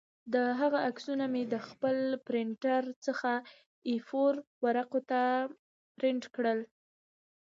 د 0.33 0.35
هغه 0.59 0.77
عکسونه 0.89 1.25
مې 1.33 1.43
د 1.53 1.55
خپل 1.67 1.97
پرنټر 2.27 2.83
څخه 3.05 3.31
اې 3.87 3.95
فور 4.07 4.33
ورقو 4.65 4.99
کې 5.09 5.25
پرنټ 5.97 6.23
کړل 6.35 6.59